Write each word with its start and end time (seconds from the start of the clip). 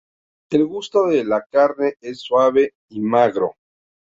El 0.49 0.65
gusto 0.65 1.05
de 1.09 1.23
la 1.23 1.43
carne 1.43 1.93
es 2.01 2.21
suave 2.23 2.73
y 2.89 3.01
magro. 3.01 3.51